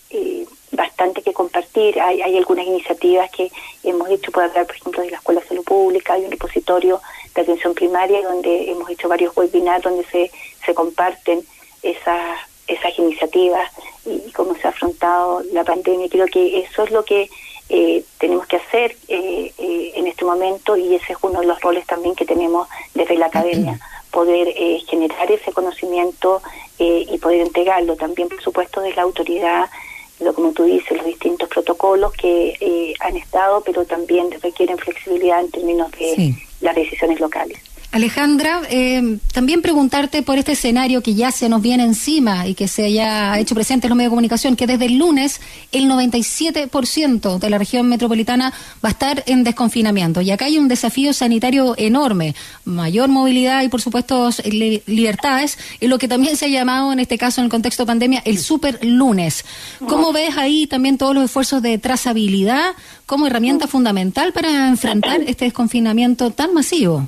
bastante 0.75 1.21
que 1.21 1.33
compartir. 1.33 1.99
Hay, 1.99 2.21
hay 2.21 2.37
algunas 2.37 2.65
iniciativas 2.65 3.29
que 3.31 3.51
hemos 3.83 4.09
hecho, 4.09 4.31
puedo 4.31 4.47
hablar, 4.47 4.65
por 4.65 4.75
ejemplo, 4.75 5.03
de 5.03 5.11
la 5.11 5.17
Escuela 5.17 5.41
de 5.41 5.47
Salud 5.47 5.63
Pública, 5.63 6.13
hay 6.13 6.25
un 6.25 6.31
repositorio 6.31 7.01
de 7.33 7.41
atención 7.41 7.73
primaria 7.73 8.21
donde 8.21 8.71
hemos 8.71 8.89
hecho 8.89 9.07
varios 9.07 9.35
webinars 9.35 9.83
donde 9.83 10.05
se, 10.05 10.31
se 10.65 10.73
comparten 10.73 11.45
esas, 11.83 12.39
esas 12.67 12.97
iniciativas 12.97 13.69
y, 14.05 14.31
cómo 14.31 14.55
se 14.55 14.67
ha 14.67 14.71
afrontado 14.71 15.41
la 15.51 15.63
pandemia. 15.63 16.09
Creo 16.09 16.27
que 16.27 16.59
eso 16.59 16.83
es 16.83 16.91
lo 16.91 17.03
que 17.05 17.29
eh, 17.69 18.03
tenemos 18.19 18.45
que 18.47 18.57
hacer 18.57 18.95
eh, 19.07 19.51
eh, 19.57 19.91
en 19.95 20.07
este 20.07 20.25
momento 20.25 20.77
y 20.77 20.95
ese 20.95 21.13
es 21.13 21.19
uno 21.21 21.41
de 21.41 21.47
los 21.47 21.59
roles 21.61 21.85
también 21.85 22.15
que 22.15 22.25
tenemos 22.25 22.67
desde 22.93 23.17
la 23.17 23.27
academia, 23.27 23.79
poder 24.11 24.53
generar 24.87 25.29
ese 25.29 25.51
conocimiento 25.51 26.41
y 26.77 27.17
poder 27.17 27.41
entregarlo 27.41 27.97
también, 27.97 28.29
por 28.29 28.41
supuesto, 28.41 28.79
de 28.79 28.93
la 28.93 29.01
autoridad 29.01 29.69
lo 30.19 30.33
como 30.33 30.51
tú 30.53 30.63
dices, 30.63 30.97
los 30.97 31.05
distintos 31.05 31.49
protocolos 31.49 32.13
que 32.13 32.55
eh, 32.59 32.93
han 32.99 33.17
estado, 33.17 33.61
pero 33.65 33.85
también 33.85 34.29
requieren 34.41 34.77
flexibilidad 34.77 35.41
en 35.41 35.51
términos 35.51 35.91
de 35.91 36.33
las 36.61 36.75
decisiones 36.75 37.19
locales. 37.19 37.59
Alejandra, 37.95 38.61
eh, 38.69 39.19
también 39.31 39.61
preguntarte 39.61 40.21
por 40.21 40.37
este 40.37 40.51
escenario 40.51 41.01
que 41.01 41.15
ya 41.15 41.31
se 41.31 41.47
nos 41.47 41.61
viene 41.61 41.85
encima 41.85 42.45
y 42.45 42.53
que 42.53 42.67
se 42.67 42.83
haya 42.83 43.39
hecho 43.39 43.55
presente 43.55 43.87
en 43.87 43.91
los 43.91 43.95
medios 43.95 44.09
de 44.09 44.15
comunicación, 44.15 44.57
que 44.57 44.67
desde 44.67 44.87
el 44.87 44.97
lunes 44.97 45.39
el 45.71 45.85
97% 45.85 47.39
de 47.39 47.49
la 47.49 47.57
región 47.57 47.87
metropolitana 47.87 48.51
va 48.83 48.89
a 48.89 48.91
estar 48.91 49.23
en 49.27 49.45
desconfinamiento. 49.45 50.19
Y 50.19 50.31
acá 50.31 50.43
hay 50.43 50.57
un 50.57 50.67
desafío 50.67 51.13
sanitario 51.13 51.73
enorme, 51.77 52.35
mayor 52.65 53.07
movilidad 53.07 53.63
y, 53.63 53.69
por 53.69 53.81
supuesto, 53.81 54.29
libertades, 54.43 55.57
y 55.79 55.87
lo 55.87 55.97
que 55.97 56.09
también 56.09 56.35
se 56.35 56.47
ha 56.47 56.49
llamado 56.49 56.91
en 56.91 56.99
este 56.99 57.17
caso, 57.17 57.39
en 57.39 57.45
el 57.45 57.51
contexto 57.51 57.83
de 57.83 57.87
pandemia, 57.87 58.21
el 58.25 58.39
super 58.39 58.77
lunes. 58.83 59.45
¿Cómo 59.87 60.11
ves 60.11 60.35
ahí 60.35 60.67
también 60.67 60.97
todos 60.97 61.15
los 61.15 61.23
esfuerzos 61.23 61.61
de 61.61 61.77
trazabilidad 61.77 62.73
como 63.05 63.25
herramienta 63.25 63.67
fundamental 63.67 64.33
para 64.33 64.67
enfrentar 64.67 65.21
este 65.21 65.45
desconfinamiento 65.45 66.31
tan 66.31 66.53
masivo? 66.53 67.07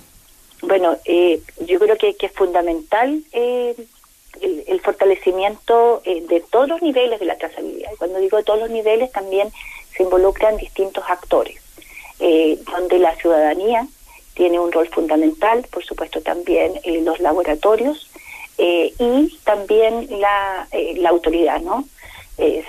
Bueno, 0.68 0.98
eh, 1.06 1.40
yo 1.66 1.80
creo 1.80 1.98
que, 1.98 2.14
es 2.20 2.32
fundamental 2.34 3.24
eh, 3.32 3.74
el, 4.42 4.82
fortalecimiento 4.82 6.02
eh, 6.04 6.26
de 6.28 6.42
todos 6.42 6.68
los 6.68 6.82
niveles 6.82 7.22
de 7.22 7.26
la 7.26 7.38
trazabilidad. 7.38 7.90
Y 7.94 7.96
cuando 7.96 8.20
digo 8.20 8.44
todos 8.44 8.60
los 8.60 8.70
niveles, 8.70 9.10
también 9.14 9.50
se 9.96 10.04
involucran 10.04 10.58
distintos 10.58 11.06
actores, 11.08 11.56
donde 12.20 13.00
la 13.00 13.16
ciudadanía 13.16 13.88
tiene 14.34 14.60
un 14.60 14.72
rol 14.72 14.90
fundamental, 14.90 15.66
por 15.72 15.86
supuesto 15.86 16.22
también 16.22 16.74
los 17.04 17.20
laboratorios 17.20 18.10
y 18.58 19.40
también 19.44 20.08
la, 20.20 20.68
la 20.98 21.10
autoridad 21.10 21.62
¿no? 21.62 21.86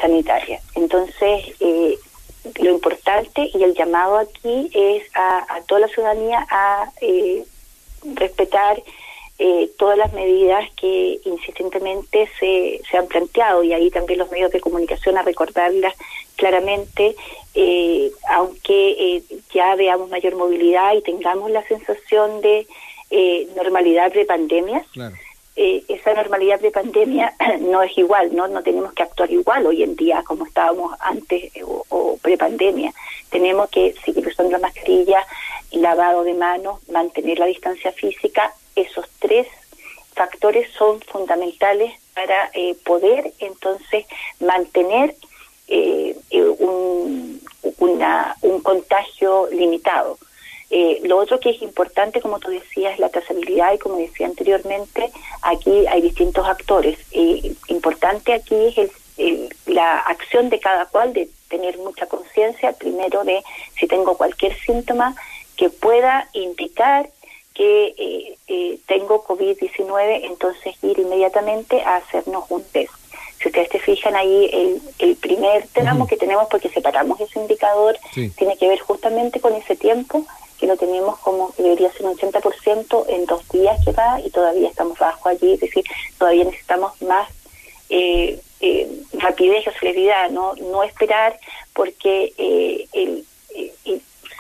sanitaria. 0.01 0.61
Entonces, 0.75 1.55
lo 1.61 2.71
importante 2.71 3.51
y 3.53 3.63
el 3.63 3.75
llamado 3.75 4.17
aquí 4.17 4.71
es 4.73 5.03
a, 5.15 5.57
a 5.57 5.61
toda 5.63 5.83
la 5.83 5.89
ciudadanía 5.89 6.47
a 6.49 6.91
respetar 8.15 8.83
eh, 9.41 9.71
todas 9.79 9.97
las 9.97 10.13
medidas 10.13 10.69
que 10.75 11.21
insistentemente 11.25 12.29
se, 12.41 12.81
se 12.91 12.97
han 12.97 13.07
planteado 13.07 13.63
y 13.63 13.73
ahí 13.73 13.89
también 13.89 14.19
los 14.19 14.33
medios 14.33 14.51
de 14.51 14.61
comunicación 14.61 15.17
a 15.17 15.23
recordarlas 15.23 15.95
claramente, 16.35 17.15
eh, 17.55 18.11
aunque 18.31 18.91
eh, 18.99 19.23
ya 19.55 19.77
veamos 19.77 20.11
mayor 20.11 20.35
movilidad 20.35 20.93
y 20.95 21.03
tengamos 21.03 21.53
la 21.53 21.63
sensación 21.69 22.41
de 22.41 22.67
normalidad 23.55 24.13
de 24.13 24.25
pandemias. 24.25 24.85
esa 25.55 26.15
normalidad 26.15 26.59
de 26.59 26.73
pandemia 26.73 27.33
no 27.61 27.83
es 27.85 27.97
igual, 27.97 28.35
¿no? 28.35 28.49
No 28.49 28.65
tenemos 28.65 28.93
que 28.93 29.05
actuar 29.05 29.31
igual 29.31 29.67
hoy 29.67 29.85
en 29.85 29.95
día 29.95 30.25
como 30.25 30.47
estábamos 30.47 30.93
antes 30.99 31.53
o, 31.65 31.85
o 31.91 32.17
pre-pandemia. 32.19 32.93
Tenemos 33.31 33.71
que 33.71 33.95
seguir 34.05 34.27
usando 34.27 34.51
la 34.51 34.59
mascarilla, 34.59 35.25
lavado 35.73 36.25
de 36.25 36.35
manos, 36.35 36.81
mantener 36.89 37.39
la 37.39 37.47
distancia 37.47 37.93
física, 37.93 38.55
esos 38.75 39.07
tres 39.19 39.47
factores 40.15 40.69
son 40.73 41.01
fundamentales 41.01 41.93
para 42.15 42.51
eh, 42.53 42.75
poder 42.85 43.33
entonces 43.39 44.05
mantener 44.41 45.15
eh, 45.69 46.17
eh, 46.31 46.43
un, 46.43 47.41
un 48.43 48.61
contagio 48.63 49.49
limitado. 49.53 50.19
lo 51.05 51.17
otro 51.19 51.39
que 51.39 51.51
es 51.51 51.63
importante, 51.63 52.21
como 52.21 52.41
tú 52.41 52.51
decías, 52.51 52.95
es 52.95 52.99
la 52.99 53.09
trazabilidad 53.09 53.73
y 53.73 53.79
como 53.79 53.97
decía 53.97 54.27
anteriormente, 54.27 55.11
aquí 55.43 55.87
hay 55.87 56.01
distintos 56.03 56.47
actores. 56.47 56.99
importante 57.69 58.33
aquí 58.33 58.75
es 58.77 58.91
la 59.67 59.99
acción 59.99 60.49
de 60.49 60.59
cada 60.59 60.87
cual 60.87 61.13
de 61.13 61.29
tener 61.49 61.79
mucha 61.79 62.07
conciencia, 62.07 62.73
primero 62.73 63.25
de 63.25 63.43
si 63.79 63.87
tengo 63.87 64.17
cualquier 64.17 64.55
síntoma, 64.67 65.15
que 65.59 65.69
pueda 65.69 66.31
indicar 66.33 67.11
que 67.53 67.95
eh, 67.99 68.39
eh, 68.47 68.79
tengo 68.87 69.25
COVID-19, 69.25 70.21
entonces 70.23 70.77
ir 70.83 70.97
inmediatamente 71.01 71.83
a 71.83 71.97
hacernos 71.97 72.45
un 72.51 72.63
test. 72.63 72.93
Si 73.41 73.49
ustedes 73.49 73.69
se 73.71 73.81
fijan 73.81 74.15
ahí, 74.15 74.49
el, 74.53 74.81
el 75.01 75.17
primer 75.17 75.67
tramo 75.69 76.07
que 76.07 76.17
tenemos, 76.17 76.47
porque 76.49 76.69
separamos 76.69 77.21
ese 77.21 77.41
indicador, 77.41 77.99
tiene 78.15 78.57
que 78.57 78.69
ver 78.69 78.79
justamente 78.79 79.41
con 79.41 79.55
ese 79.55 79.75
tiempo, 79.75 80.25
que 80.59 80.67
lo 80.67 80.77
tenemos 80.77 81.19
como 81.19 81.53
debería 81.57 81.93
ser 81.93 82.07
un 82.07 82.17
80% 82.17 83.05
en 83.09 83.27
dos 83.27 83.49
días 83.49 83.79
que 83.85 83.93
va 83.93 84.21
y 84.21 84.31
todavía 84.31 84.69
estamos 84.69 84.99
bajo 84.99 85.29
allí, 85.29 85.55
es 85.55 85.61
decir, 85.61 85.85
todavía 86.19 86.45
necesitamos 86.45 87.01
más 87.03 87.29
eh, 87.91 88.41
eh 88.61 88.89
rapidez 89.15 89.67
y 89.67 89.79
celeridad, 89.79 90.31
no, 90.31 90.55
no 90.55 90.83
esperar 90.85 91.39
porque 91.75 92.33
el, 92.93 93.25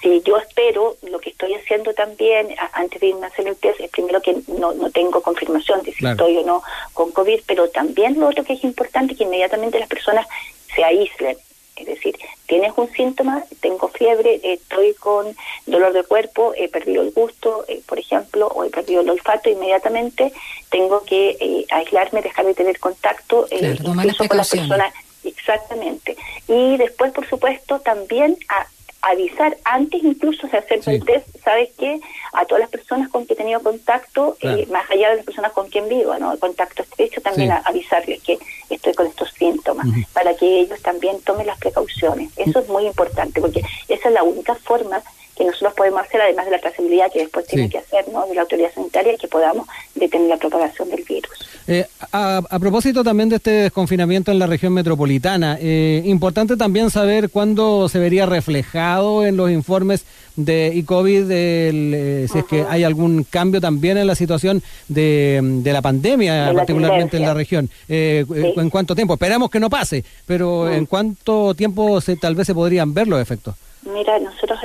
si 0.00 0.23
yo 0.23 0.37
espero, 0.37 0.97
lo 1.02 1.19
que 1.19 1.31
estoy 1.31 1.55
haciendo 1.55 1.93
también 1.93 2.55
antes 2.73 3.00
de 3.00 3.09
irme 3.09 3.26
a 3.26 3.28
hacer 3.28 3.49
el 3.49 3.57
test 3.57 3.81
es 3.81 3.90
primero 3.90 4.21
que 4.23 4.37
no, 4.47 4.73
no 4.73 4.90
tengo 4.90 5.23
confirmación 5.23 5.83
de 5.83 5.93
si 5.93 6.07
estoy 6.07 6.37
o 6.38 6.47
no 6.47 6.62
con 6.93 7.11
COVID, 7.11 7.40
pero 7.47 7.69
también 7.69 8.19
lo 8.19 8.28
otro 8.28 8.45
que 8.45 8.52
es 8.52 8.64
importante 8.64 9.12
es 9.12 9.19
que 9.19 9.25
inmediatamente 9.25 9.78
las 9.78 9.88
personas 9.88 10.26
se 10.75 10.85
aíslen. 10.85 11.37
Es 11.76 11.87
decir, 11.87 12.19
tienes 12.47 12.73
un 12.76 12.90
síntoma, 12.93 13.45
tengo 13.61 13.88
fiebre, 13.88 14.40
estoy 14.43 14.95
con 14.95 15.37
dolor 15.67 15.93
de 15.93 16.02
cuerpo, 16.02 16.52
he 16.57 16.69
perdido 16.69 17.02
el 17.02 17.12
gusto, 17.12 17.64
eh, 17.69 17.81
por 17.87 18.00
ejemplo, 18.00 18.49
o 18.49 18.64
he 18.64 18.71
perdido 18.71 19.02
el 19.02 19.11
olfato, 19.11 19.49
inmediatamente 19.49 20.33
tengo 20.71 21.05
que 21.05 21.37
eh, 21.40 21.67
aislarme, 21.71 22.23
dejar 22.23 22.47
de 22.47 22.55
tener 22.55 22.81
contacto, 22.81 23.47
eh, 23.50 23.76
incluso 23.81 24.26
con 24.26 24.37
las 24.37 24.50
personas. 24.50 24.93
Exactamente. 25.25 26.17
Y 26.49 26.76
después, 26.78 27.12
por 27.12 27.28
supuesto, 27.28 27.81
también 27.81 28.37
a 28.49 28.67
avisar 29.11 29.57
antes 29.65 30.03
incluso 30.03 30.47
de 30.47 30.59
hacer 30.59 30.81
el 30.87 31.05
test, 31.05 31.27
¿sabes 31.43 31.71
qué? 31.79 32.00
A 32.33 32.45
todas 32.45 32.61
las 32.61 32.71
personas 32.71 33.09
con 33.09 33.27
que 33.27 33.35
he 33.35 33.37
tenido 33.37 33.61
contacto, 33.61 34.37
eh, 34.41 34.67
más 34.71 34.91
allá 34.91 35.11
de 35.11 35.17
las 35.17 35.25
personas 35.25 35.53
con 35.53 35.69
quien 35.69 35.88
vivo, 35.88 36.17
¿no? 36.19 36.33
El 36.33 36.38
contacto 36.38 36.83
estrecho, 36.83 37.21
también 37.21 37.53
avisarles 37.65 38.23
que 38.23 38.38
estoy 38.71 38.95
con 38.95 39.07
estos 39.07 39.31
síntomas, 39.33 39.87
para 40.12 40.35
que 40.35 40.61
ellos 40.61 40.81
también 40.83 41.21
tomen 41.23 41.47
las 41.47 41.59
precauciones. 41.59 42.31
Eso 42.37 42.61
es 42.61 42.69
muy 42.69 42.87
importante, 42.87 43.41
porque 43.41 43.62
esa 43.88 44.09
es 44.09 44.15
la 44.15 44.23
única 44.23 44.55
forma 44.55 45.03
que 45.38 45.45
nosotros 45.45 45.73
podemos 45.75 46.02
hacer, 46.02 46.21
además 46.21 46.47
de 46.47 46.50
la 46.50 46.59
trazabilidad 46.59 47.12
que 47.12 47.21
después 47.21 47.47
tiene 47.47 47.71
que 47.71 47.78
hacer 47.78 48.09
¿no? 48.09 48.26
de 48.26 48.35
la 48.35 48.40
autoridad 48.40 48.75
sanitaria, 48.75 49.16
que 49.16 49.28
podamos 49.28 49.68
detener 49.95 50.28
la 50.28 50.37
propagación 50.37 50.90
del 50.90 51.04
virus. 51.04 51.30
Eh, 51.68 51.87
a, 52.12 52.42
propósito 52.59 53.04
también 53.04 53.28
de 53.28 53.37
este 53.37 53.50
desconfinamiento 53.50 54.33
en 54.33 54.40
la 54.40 54.49
región 54.49 54.73
metropolitana, 54.73 55.57
eh, 55.61 56.02
importante 56.07 56.57
también 56.57 56.90
saber 56.90 57.30
cuándo 57.30 57.88
se 57.88 58.00
vería 58.00 58.26
reflejado 58.26 59.25
en 59.25 59.37
los 59.37 59.50
informes 59.50 60.04
de 60.35 60.73
ICOVID, 60.75 61.26
eh, 61.30 62.26
si 62.33 62.38
es 62.38 62.45
que 62.47 62.64
hay 62.68 62.83
algún 62.83 63.23
cambio 63.23 63.61
también 63.61 63.97
en 63.97 64.09
la 64.09 64.16
situación 64.16 64.61
de, 64.88 65.40
de 65.42 65.73
la 65.73 65.83
pandemia, 65.83 66.52
particularmente 66.52 67.16
en 67.16 67.23
la 67.23 67.35
región. 67.35 67.71
¿En 67.88 68.71
cuánto 68.71 68.97
tiempo? 68.97 69.14
Esperamos 69.14 69.50
que 69.50 69.61
no 69.61 69.71
pase, 69.71 70.04
pero 70.26 70.68
¿en 70.68 70.87
cuánto 70.87 71.54
tiempo 71.54 72.00
se, 72.00 72.16
tal 72.16 72.35
vez 72.35 72.47
se 72.47 72.54
podrían 72.54 72.92
ver 72.92 73.07
los 73.07 73.21
efectos? 73.21 73.54
Mira, 73.83 74.18
nosotros 74.18 74.59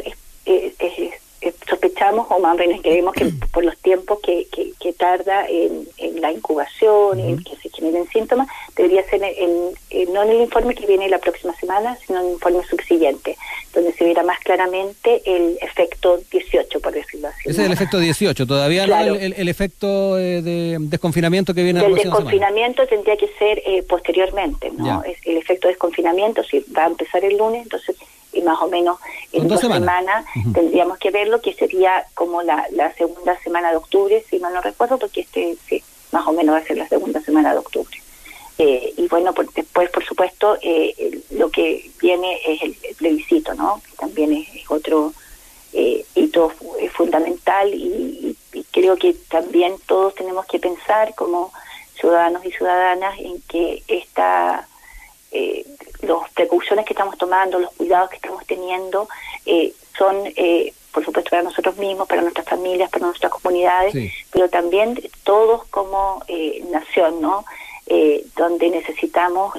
eh, 2.11 2.25
o 2.29 2.39
más 2.39 2.57
bien 2.57 2.81
creemos 2.81 3.13
que 3.13 3.25
por 3.51 3.63
los 3.63 3.77
tiempos 3.77 4.19
que, 4.21 4.47
que, 4.79 4.93
tarda 4.93 5.45
en, 5.47 5.87
la 6.21 6.31
incubación, 6.31 7.19
en 7.19 7.43
que 7.43 7.55
se 7.57 7.69
generen 7.69 8.07
síntomas, 8.09 8.47
debería 8.75 9.03
ser 9.09 9.21
en, 9.23 10.13
no 10.13 10.23
en 10.23 10.29
el 10.29 10.41
informe 10.41 10.75
que 10.75 10.85
viene 10.85 11.09
la 11.09 11.17
próxima 11.17 11.53
semana, 11.55 11.97
sino 12.05 12.19
en 12.19 12.27
el 12.27 12.33
informe 12.33 12.63
subsiguiente, 12.63 13.37
donde 13.73 13.91
se 13.93 14.05
viera 14.05 14.23
más 14.23 14.39
claramente 14.39 15.21
el 15.25 15.57
efecto 15.61 16.19
18, 16.31 16.79
por 16.79 16.93
decirlo 16.93 17.27
así. 17.29 17.49
Ese 17.49 17.61
es 17.61 17.67
el 17.67 17.73
efecto 17.73 17.99
18, 17.99 18.45
todavía 18.45 18.87
no 18.87 19.15
el, 19.15 19.49
efecto 19.49 20.17
eh, 20.17 20.41
de 20.41 20.77
desconfinamiento 20.79 21.53
que 21.53 21.63
viene 21.63 21.83
El 21.83 21.95
desconfinamiento 21.95 22.87
tendría 22.87 23.17
que 23.17 23.27
ser 23.39 23.61
eh, 23.65 23.83
posteriormente, 23.83 24.71
¿no? 24.71 25.03
Es 25.03 25.17
el 25.25 25.37
efecto 25.37 25.67
de 25.67 25.73
desconfinamiento, 25.73 26.43
si 26.43 26.63
va 26.75 26.85
a 26.85 26.87
empezar 26.87 27.25
el 27.25 27.37
lunes, 27.37 27.63
entonces 27.63 27.95
y 28.33 28.41
más 28.41 28.61
o 28.61 28.67
menos 28.67 28.99
en 29.31 29.47
dos, 29.47 29.61
semanas, 29.61 30.25
tendríamos 30.53 30.97
que 30.97 31.11
verlo, 31.11 31.41
que 31.41 31.53
sería 31.53 32.05
como 32.13 32.41
la, 32.41 32.65
la 32.71 32.93
segunda 32.93 33.39
semana 33.39 33.71
de 33.71 33.77
octubre, 33.77 34.23
si 34.29 34.39
mal 34.39 34.53
no 34.53 34.61
recuerdo, 34.61 34.97
porque 34.97 35.21
este 35.21 35.57
sí, 35.67 35.83
más 36.11 36.25
o 36.27 36.33
menos 36.33 36.55
va 36.55 36.59
a 36.59 36.63
ser 36.63 36.77
la 36.77 36.87
segunda 36.87 37.21
semana 37.21 37.51
de 37.51 37.59
octubre. 37.59 38.03
Eh, 38.57 38.93
y 38.97 39.07
bueno, 39.07 39.33
después, 39.55 39.89
por 39.89 40.05
supuesto, 40.05 40.57
eh, 40.61 41.21
lo 41.31 41.49
que 41.49 41.89
viene 41.99 42.39
es 42.45 42.61
el, 42.61 42.95
plebiscito, 42.95 43.53
¿no? 43.55 43.81
Que 43.89 43.95
también 43.97 44.31
es, 44.33 44.47
otro 44.69 45.11
eh, 45.73 46.05
hito 46.13 46.51
fundamental 46.93 47.73
y, 47.73 48.37
creo 48.71 48.95
que 48.95 49.13
también 49.29 49.75
todos 49.85 50.15
tenemos 50.15 50.45
que 50.45 50.59
pensar 50.59 51.13
como 51.15 51.51
ciudadanos 51.99 52.43
y 52.45 52.51
ciudadanas 52.51 53.19
en 53.19 53.39
que 53.41 53.83
esta 53.87 54.67
eh, 55.33 55.65
las 56.03 56.29
precauciones 56.33 56.85
que 56.85 56.93
estamos 56.93 57.17
tomando, 57.17 57.59
los 57.59 57.73
cuidados 57.73 58.09
que 58.09 58.17
estamos 58.17 58.45
teniendo, 58.45 59.07
eh, 59.45 59.73
son, 59.97 60.15
eh, 60.35 60.73
por 60.91 61.03
supuesto, 61.03 61.29
para 61.31 61.43
nosotros 61.43 61.77
mismos, 61.77 62.07
para 62.07 62.21
nuestras 62.21 62.47
familias, 62.47 62.89
para 62.89 63.07
nuestras 63.07 63.31
comunidades, 63.31 63.93
pero 64.31 64.49
también 64.49 64.99
todos 65.23 65.65
como 65.65 66.23
eh, 66.27 66.63
nación, 66.71 67.21
¿no? 67.21 67.45
donde 68.37 68.69
necesitamos 68.69 69.53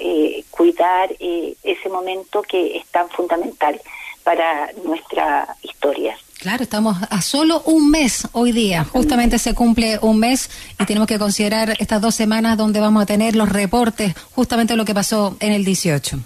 cuidar 0.51 1.15
ese 1.21 1.89
momento 1.91 2.41
que 2.43 2.79
es 2.79 2.87
tan 2.87 3.09
fundamental 3.11 3.81
para 4.25 4.73
nuestra 4.83 5.55
historia. 5.63 6.17
Claro, 6.45 6.63
estamos 6.63 6.99
a 7.09 7.23
solo 7.23 7.63
un 7.65 7.91
mes 7.91 8.29
hoy 8.33 8.53
día. 8.53 8.85
Justamente 8.85 9.39
se 9.39 9.55
cumple 9.55 9.99
un 10.03 10.19
mes 10.19 10.51
y 10.79 10.85
tenemos 10.85 11.09
que 11.09 11.19
considerar 11.19 11.75
estas 11.79 12.03
dos 12.03 12.15
semanas 12.15 12.59
donde 12.59 12.81
vamos 12.81 13.03
a 13.03 13.07
tener 13.07 13.35
los 13.35 13.49
reportes, 13.49 14.13
justamente 14.33 14.77
lo 14.77 14.85
que 14.85 14.93
pasó 14.93 15.39
en 15.41 15.53
el 15.53 15.65
18. 15.65 16.19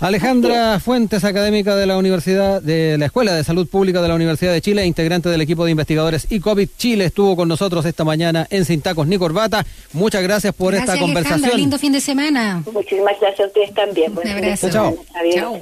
Alejandra 0.00 0.80
Fuentes, 0.80 1.22
académica 1.22 1.76
de 1.76 1.86
la 1.86 1.96
Universidad 1.96 2.60
de 2.60 2.98
la 2.98 3.06
Escuela 3.06 3.36
de 3.36 3.44
Salud 3.44 3.68
Pública 3.68 4.02
de 4.02 4.08
la 4.08 4.16
Universidad 4.16 4.52
de 4.52 4.60
Chile, 4.60 4.84
integrante 4.84 5.28
del 5.28 5.42
equipo 5.42 5.64
de 5.64 5.70
investigadores 5.70 6.26
y 6.28 6.40
COVID 6.40 6.68
Chile, 6.76 7.04
estuvo 7.04 7.36
con 7.36 7.46
nosotros 7.46 7.84
esta 7.86 8.02
mañana 8.02 8.48
en 8.50 8.64
Sin 8.64 8.82
Tacos 8.82 9.06
ni 9.06 9.16
Corbata. 9.16 9.64
Muchas 9.92 10.24
gracias 10.24 10.52
por 10.56 10.74
esta 10.74 10.98
conversación. 10.98 11.56
lindo 11.56 11.78
fin 11.78 11.92
de 11.92 12.00
semana. 12.00 12.64
Muchísimas 12.72 13.14
gracias 13.20 13.44
a 13.44 13.46
ustedes 13.46 13.72
también. 13.74 14.18
Un 14.18 14.26
abrazo. 14.26 14.70
Chao. 14.70 14.96
Adiós. 15.14 15.60